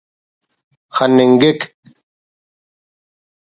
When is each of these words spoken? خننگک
خننگک 0.97 1.59